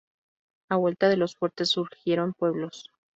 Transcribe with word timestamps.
A 0.71 0.77
vuelta 0.77 1.09
de 1.09 1.15
los 1.17 1.35
fuertes 1.35 1.69
surgieron 1.69 2.33
pueblos. 2.33 2.89